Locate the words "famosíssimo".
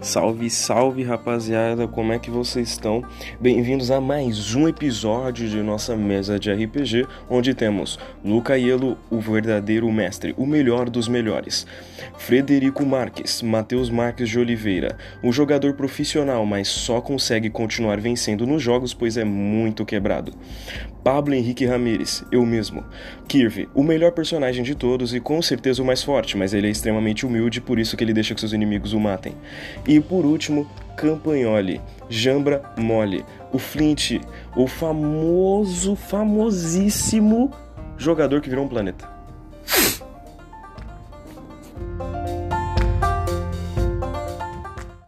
35.96-37.50